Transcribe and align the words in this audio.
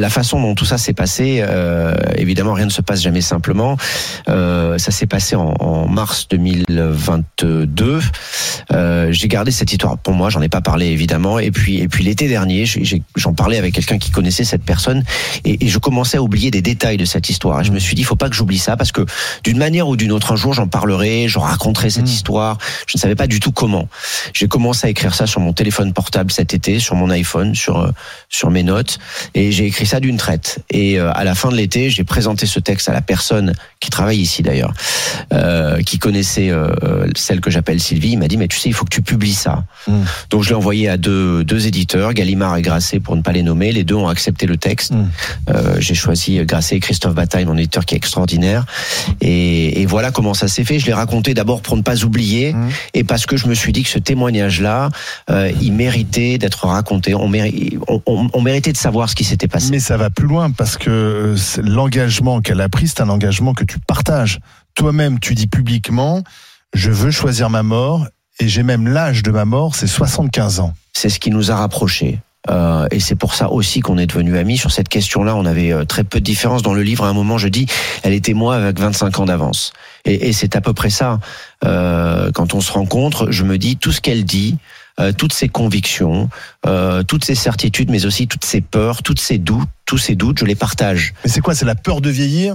la 0.00 0.10
façon 0.10 0.40
dont 0.40 0.54
tout 0.54 0.64
ça 0.64 0.78
s'est 0.78 0.94
passé, 0.94 1.42
euh, 1.42 1.94
évidemment, 2.16 2.54
rien 2.54 2.64
ne 2.64 2.70
se 2.70 2.80
passe 2.80 3.02
jamais 3.02 3.20
simplement. 3.20 3.76
Euh, 4.28 4.78
ça 4.78 4.90
s'est 4.90 5.06
passé 5.06 5.36
en, 5.36 5.54
en, 5.60 5.86
mars 5.88 6.26
2022. 6.30 8.00
Euh, 8.72 9.12
j'ai 9.12 9.28
gardé 9.28 9.50
cette 9.50 9.70
histoire 9.70 9.98
pour 9.98 10.14
moi, 10.14 10.30
j'en 10.30 10.40
ai 10.40 10.48
pas 10.48 10.62
parlé 10.62 10.86
évidemment. 10.86 11.38
Et 11.38 11.50
puis, 11.50 11.78
et 11.80 11.88
puis 11.88 12.02
l'été 12.02 12.28
dernier, 12.28 12.64
j'en 13.14 13.34
parlais 13.34 13.58
avec 13.58 13.74
quelqu'un 13.74 13.98
qui 13.98 14.10
connaissait 14.10 14.44
cette 14.44 14.64
personne, 14.64 15.04
et, 15.44 15.66
et, 15.66 15.68
je 15.68 15.78
commençais 15.78 16.16
à 16.16 16.22
oublier 16.22 16.50
des 16.50 16.62
détails 16.62 16.96
de 16.96 17.04
cette 17.04 17.28
histoire. 17.28 17.60
Et 17.60 17.64
je 17.64 17.72
me 17.72 17.78
suis 17.78 17.94
dit, 17.94 18.02
il 18.02 18.06
faut 18.06 18.16
pas 18.16 18.30
que 18.30 18.34
j'oublie 18.34 18.58
ça, 18.58 18.76
parce 18.76 18.92
que 18.92 19.04
d'une 19.44 19.58
manière 19.58 19.86
ou 19.86 19.96
d'une 19.96 20.12
autre, 20.12 20.32
un 20.32 20.36
jour, 20.36 20.54
j'en 20.54 20.66
parlerai, 20.66 21.28
je 21.28 21.38
raconterai 21.38 21.90
cette 21.90 22.04
mmh. 22.04 22.06
histoire. 22.06 22.58
Je 22.86 22.96
ne 22.96 23.00
savais 23.00 23.16
pas 23.16 23.26
du 23.26 23.38
tout 23.38 23.52
comment. 23.52 23.88
J'ai 24.32 24.48
commencé 24.48 24.86
à 24.86 24.90
écrire 24.90 25.14
ça 25.14 25.26
sur 25.26 25.40
mon 25.40 25.52
téléphone 25.52 25.92
portable 25.92 26.32
cet 26.32 26.54
été, 26.54 26.78
sur 26.78 26.94
mon 26.94 27.10
iPhone, 27.10 27.54
sur 27.54 27.92
sur 28.28 28.50
mes 28.50 28.62
notes, 28.62 28.98
et 29.34 29.52
j'ai 29.52 29.66
écrit 29.66 29.86
ça 29.90 30.00
d'une 30.00 30.16
traite. 30.16 30.60
Et 30.70 31.00
euh, 31.00 31.10
à 31.12 31.24
la 31.24 31.34
fin 31.34 31.50
de 31.50 31.56
l'été, 31.56 31.90
j'ai 31.90 32.04
présenté 32.04 32.46
ce 32.46 32.60
texte 32.60 32.88
à 32.88 32.92
la 32.92 33.00
personne 33.00 33.54
qui 33.80 33.90
travaille 33.90 34.18
ici 34.18 34.42
d'ailleurs, 34.42 34.72
euh, 35.32 35.82
qui 35.82 35.98
connaissait 35.98 36.50
euh, 36.50 37.06
celle 37.16 37.40
que 37.40 37.50
j'appelle 37.50 37.80
Sylvie. 37.80 38.12
Il 38.12 38.18
m'a 38.18 38.28
dit 38.28 38.36
mais 38.36 38.46
tu 38.46 38.58
sais, 38.58 38.68
il 38.68 38.72
faut 38.72 38.84
que 38.84 38.94
tu 38.94 39.02
publies 39.02 39.34
ça. 39.34 39.64
Mmh. 39.88 39.92
Donc 40.30 40.42
je 40.44 40.50
l'ai 40.50 40.54
envoyé 40.54 40.88
à 40.88 40.96
deux 40.96 41.42
deux 41.44 41.66
éditeurs, 41.66 42.14
Gallimard 42.14 42.56
et 42.56 42.62
Grasset 42.62 43.00
pour 43.00 43.16
ne 43.16 43.22
pas 43.22 43.32
les 43.32 43.42
nommer. 43.42 43.72
Les 43.72 43.82
deux 43.82 43.96
ont 43.96 44.08
accepté 44.08 44.46
le 44.46 44.56
texte. 44.56 44.92
Mmh. 44.92 45.08
Euh, 45.50 45.76
j'ai 45.80 45.94
choisi 45.94 46.38
Grasset 46.44 46.76
et 46.76 46.80
Christophe 46.80 47.14
Bataille, 47.14 47.44
mon 47.44 47.56
éditeur 47.56 47.84
qui 47.84 47.94
est 47.94 47.98
extraordinaire. 47.98 48.64
Et, 49.20 49.82
et 49.82 49.86
voilà 49.86 50.12
comment 50.12 50.34
ça 50.34 50.46
s'est 50.46 50.64
fait. 50.64 50.78
Je 50.78 50.86
l'ai 50.86 50.92
raconté 50.92 51.34
d'abord 51.34 51.62
pour 51.62 51.76
ne 51.76 51.82
pas 51.82 52.04
oublier 52.04 52.52
mmh. 52.52 52.68
et 52.94 53.04
parce 53.04 53.26
que 53.26 53.36
je 53.36 53.48
me 53.48 53.54
suis 53.54 53.72
dit 53.72 53.82
que 53.82 53.90
ce 53.90 53.98
témoignage-là, 53.98 54.90
il 55.60 55.72
méritait 55.72 56.38
d'être 56.38 56.66
raconté. 56.66 57.14
On, 57.14 57.28
méri 57.28 57.78
on, 57.88 58.00
on, 58.06 58.28
on 58.32 58.40
méritait 58.40 58.72
de 58.72 58.76
savoir 58.76 59.08
ce 59.10 59.16
qui 59.16 59.24
s'était 59.24 59.48
passé. 59.48 59.69
Mais 59.70 59.78
ça 59.78 59.96
va 59.96 60.10
plus 60.10 60.26
loin 60.26 60.50
parce 60.50 60.76
que 60.76 60.90
euh, 60.90 61.36
l'engagement 61.62 62.40
qu'elle 62.40 62.60
a 62.60 62.68
pris, 62.68 62.88
c'est 62.88 63.02
un 63.02 63.08
engagement 63.08 63.54
que 63.54 63.62
tu 63.62 63.78
partages. 63.78 64.40
Toi-même, 64.74 65.20
tu 65.20 65.36
dis 65.36 65.46
publiquement, 65.46 66.24
je 66.74 66.90
veux 66.90 67.12
choisir 67.12 67.50
ma 67.50 67.62
mort 67.62 68.08
et 68.40 68.48
j'ai 68.48 68.64
même 68.64 68.88
l'âge 68.88 69.22
de 69.22 69.30
ma 69.30 69.44
mort, 69.44 69.76
c'est 69.76 69.86
75 69.86 70.58
ans. 70.58 70.74
C'est 70.92 71.08
ce 71.08 71.20
qui 71.20 71.30
nous 71.30 71.52
a 71.52 71.54
rapprochés. 71.54 72.18
Euh, 72.48 72.88
et 72.90 72.98
c'est 72.98 73.14
pour 73.14 73.34
ça 73.34 73.48
aussi 73.48 73.78
qu'on 73.78 73.96
est 73.96 74.06
devenus 74.06 74.34
amis. 74.34 74.58
Sur 74.58 74.72
cette 74.72 74.88
question-là, 74.88 75.36
on 75.36 75.46
avait 75.46 75.72
euh, 75.72 75.84
très 75.84 76.02
peu 76.02 76.18
de 76.18 76.24
différence. 76.24 76.62
Dans 76.62 76.74
le 76.74 76.82
livre, 76.82 77.04
à 77.04 77.08
un 77.08 77.12
moment, 77.12 77.38
je 77.38 77.46
dis, 77.46 77.66
elle 78.02 78.12
était 78.12 78.34
moi 78.34 78.56
avec 78.56 78.80
25 78.80 79.20
ans 79.20 79.24
d'avance. 79.24 79.72
Et, 80.04 80.32
c'est 80.32 80.56
à 80.56 80.60
peu 80.60 80.72
près 80.72 80.90
ça. 80.90 81.20
Quand 81.62 82.54
on 82.54 82.60
se 82.60 82.72
rencontre, 82.72 83.30
je 83.30 83.44
me 83.44 83.56
dis, 83.56 83.76
tout 83.76 83.92
ce 83.92 84.00
qu'elle 84.00 84.24
dit, 84.24 84.56
toutes 85.16 85.32
ses 85.32 85.48
convictions, 85.48 86.28
euh, 86.66 87.02
toutes 87.02 87.24
ses 87.24 87.34
certitudes, 87.34 87.90
mais 87.90 88.06
aussi 88.06 88.28
toutes 88.28 88.44
ses 88.44 88.60
peurs, 88.60 89.02
toutes 89.02 89.20
ses 89.20 89.38
doutes, 89.38 89.68
tous 89.90 89.98
ces 89.98 90.14
doutes, 90.14 90.38
je 90.38 90.44
les 90.44 90.54
partage. 90.54 91.14
Mais 91.24 91.30
c'est 91.32 91.40
quoi 91.40 91.52
C'est 91.52 91.64
la 91.64 91.74
peur 91.74 92.00
de 92.00 92.10
vieillir? 92.10 92.54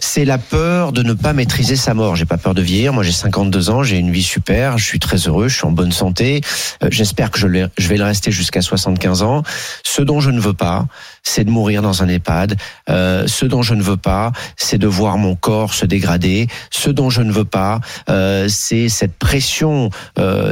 C'est 0.00 0.24
la 0.24 0.38
peur 0.38 0.90
de 0.90 1.04
ne 1.04 1.12
pas 1.12 1.32
maîtriser 1.32 1.76
sa 1.76 1.94
mort. 1.94 2.16
J'ai 2.16 2.24
pas 2.24 2.36
peur 2.36 2.52
de 2.52 2.62
vieillir. 2.62 2.92
Moi, 2.92 3.04
j'ai 3.04 3.12
52 3.12 3.70
ans, 3.70 3.84
j'ai 3.84 3.96
une 3.96 4.10
vie 4.10 4.24
super, 4.24 4.76
je 4.76 4.84
suis 4.84 4.98
très 4.98 5.18
heureux, 5.28 5.46
je 5.46 5.54
suis 5.54 5.66
en 5.66 5.70
bonne 5.70 5.92
santé. 5.92 6.40
Euh, 6.82 6.88
J'espère 6.90 7.30
que 7.30 7.38
je, 7.38 7.46
je, 7.78 7.88
vais 7.88 7.96
le 7.96 8.02
rester 8.02 8.32
jusqu'à 8.32 8.60
75 8.60 9.22
ans. 9.22 9.44
Ce 9.84 10.02
dont 10.02 10.18
je 10.18 10.32
ne 10.32 10.40
veux 10.40 10.52
pas, 10.52 10.88
c'est 11.22 11.44
de 11.44 11.50
mourir 11.50 11.80
dans 11.80 12.02
un 12.02 12.08
EHPAD. 12.08 12.56
Euh, 12.90 13.28
ce 13.28 13.46
dont 13.46 13.62
je 13.62 13.74
ne 13.74 13.82
veux 13.82 13.96
pas, 13.96 14.32
c'est 14.56 14.78
de 14.78 14.88
voir 14.88 15.16
mon 15.16 15.36
corps 15.36 15.74
se 15.74 15.86
dégrader. 15.86 16.48
Ce 16.72 16.90
dont 16.90 17.08
je 17.08 17.22
ne 17.22 17.30
veux 17.30 17.44
pas, 17.44 17.78
euh, 18.10 18.48
c'est 18.48 18.88
cette 18.88 19.16
pression, 19.16 19.90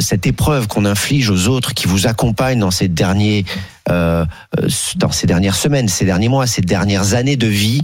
cette 0.00 0.26
épreuve 0.26 0.66
qu'on 0.68 0.84
inflige 0.84 1.30
aux 1.30 1.48
autres 1.48 1.72
qui 1.72 1.86
vous 1.86 2.06
accompagnent 2.06 2.60
dans 2.60 2.70
ces 2.70 2.88
derniers 2.88 3.46
euh, 3.90 4.24
dans 4.96 5.10
ces 5.10 5.26
dernières 5.26 5.56
semaines, 5.56 5.88
ces 5.88 6.04
derniers 6.04 6.28
mois, 6.28 6.46
ces 6.46 6.62
dernières 6.62 7.14
années 7.14 7.36
de 7.36 7.46
vie, 7.46 7.82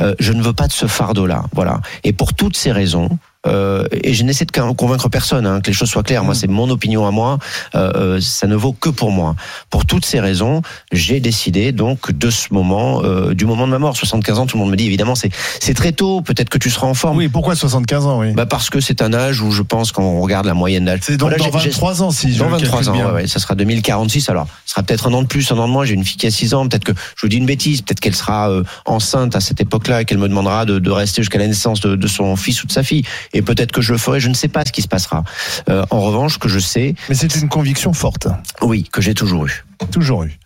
euh, 0.00 0.14
je 0.18 0.32
ne 0.32 0.42
veux 0.42 0.52
pas 0.52 0.66
de 0.66 0.72
ce 0.72 0.86
fardeau-là. 0.86 1.44
Voilà. 1.52 1.80
Et 2.04 2.12
pour 2.12 2.34
toutes 2.34 2.56
ces 2.56 2.72
raisons, 2.72 3.08
euh, 3.46 3.84
et 3.92 4.14
je 4.14 4.24
n'essaie 4.24 4.44
de 4.44 4.50
convaincre 4.72 5.08
personne, 5.08 5.46
hein, 5.46 5.60
que 5.60 5.68
les 5.68 5.72
choses 5.72 5.90
soient 5.90 6.02
claires. 6.02 6.24
Moi, 6.24 6.34
mm. 6.34 6.36
c'est 6.36 6.48
mon 6.48 6.70
opinion 6.70 7.06
à 7.06 7.10
moi. 7.10 7.38
Euh, 7.74 7.92
euh, 7.96 8.20
ça 8.20 8.46
ne 8.46 8.56
vaut 8.56 8.72
que 8.72 8.88
pour 8.88 9.10
moi. 9.10 9.34
Pour 9.70 9.86
toutes 9.86 10.04
ces 10.04 10.20
raisons, 10.20 10.62
j'ai 10.92 11.20
décidé 11.20 11.72
donc 11.72 12.12
de 12.12 12.30
ce 12.30 12.52
moment, 12.52 13.02
euh, 13.04 13.34
du 13.34 13.46
moment 13.46 13.66
de 13.66 13.72
ma 13.72 13.78
mort. 13.78 13.96
75 13.96 14.38
ans, 14.38 14.46
tout 14.46 14.56
le 14.56 14.62
monde 14.62 14.70
me 14.70 14.76
dit 14.76 14.86
évidemment, 14.86 15.14
c'est 15.14 15.30
c'est 15.60 15.74
très 15.74 15.92
tôt. 15.92 16.20
Peut-être 16.20 16.48
que 16.48 16.58
tu 16.58 16.70
seras 16.70 16.86
en 16.86 16.94
forme. 16.94 17.18
Oui. 17.18 17.28
Pourquoi 17.28 17.54
75 17.54 18.06
ans 18.06 18.20
Oui? 18.20 18.32
Bah 18.32 18.46
parce 18.46 18.70
que 18.70 18.80
c'est 18.80 19.02
un 19.02 19.12
âge 19.12 19.40
où 19.40 19.50
je 19.50 19.62
pense 19.62 19.92
quand 19.92 20.02
on 20.02 20.20
regarde 20.20 20.46
la 20.46 20.54
moyenne 20.54 20.84
d'âge. 20.84 21.00
C'est 21.02 21.16
dans, 21.16 21.28
dans 21.28 21.50
23 21.50 22.02
ans, 22.02 22.10
si 22.10 22.28
dans 22.36 22.46
je 22.46 22.50
23 22.50 22.88
ans. 22.88 22.92
Bien. 22.92 23.06
Ouais, 23.06 23.12
ouais, 23.12 23.26
ça 23.26 23.38
sera 23.38 23.54
2046. 23.54 24.28
Alors, 24.28 24.46
ce 24.64 24.72
sera 24.72 24.82
peut-être 24.82 25.08
un 25.08 25.12
an 25.12 25.22
de 25.22 25.26
plus, 25.26 25.50
un 25.52 25.58
an 25.58 25.66
de 25.66 25.72
moins. 25.72 25.84
J'ai 25.84 25.94
une 25.94 26.04
fille 26.04 26.16
qui 26.16 26.26
a 26.26 26.30
6 26.30 26.54
ans. 26.54 26.68
Peut-être 26.68 26.84
que 26.84 26.92
je 26.92 27.22
vous 27.22 27.28
dis 27.28 27.36
une 27.36 27.46
bêtise. 27.46 27.82
Peut-être 27.82 28.00
qu'elle 28.00 28.16
sera 28.16 28.50
enceinte 28.84 29.36
à 29.36 29.40
cette 29.40 29.60
époque-là 29.60 30.02
et 30.02 30.04
qu'elle 30.04 30.18
me 30.18 30.28
demandera 30.28 30.64
de, 30.64 30.78
de 30.78 30.90
rester 30.90 31.22
jusqu'à 31.22 31.38
la 31.38 31.46
naissance 31.46 31.80
de, 31.80 31.96
de 31.96 32.06
son 32.06 32.36
fils 32.36 32.62
ou 32.62 32.66
de 32.66 32.72
sa 32.72 32.82
fille. 32.82 33.04
Et 33.32 33.35
peut-être 33.42 33.72
que 33.72 33.80
je 33.80 33.92
le 33.92 33.98
ferai 33.98 34.20
je 34.20 34.28
ne 34.28 34.34
sais 34.34 34.48
pas 34.48 34.64
ce 34.64 34.72
qui 34.72 34.82
se 34.82 34.88
passera. 34.88 35.24
Euh, 35.68 35.84
en 35.90 36.00
revanche, 36.00 36.38
que 36.38 36.48
je 36.48 36.58
sais. 36.58 36.94
Mais 37.08 37.14
c'est 37.14 37.34
une 37.36 37.48
conviction 37.48 37.92
forte. 37.92 38.28
Oui, 38.62 38.88
que 38.90 39.00
j'ai 39.00 39.14
toujours 39.14 39.46
eu. 39.46 39.64
Toujours 39.90 40.24
eu. 40.24 40.38